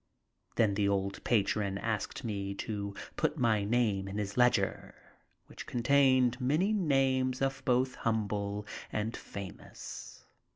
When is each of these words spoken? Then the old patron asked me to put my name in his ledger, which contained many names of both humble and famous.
Then 0.55 0.73
the 0.73 0.89
old 0.89 1.23
patron 1.23 1.77
asked 1.77 2.23
me 2.23 2.55
to 2.55 2.95
put 3.17 3.37
my 3.37 3.63
name 3.63 4.07
in 4.07 4.17
his 4.17 4.35
ledger, 4.35 4.95
which 5.45 5.67
contained 5.67 6.41
many 6.41 6.73
names 6.73 7.39
of 7.39 7.61
both 7.65 7.93
humble 7.93 8.65
and 8.91 9.15
famous. 9.15 10.25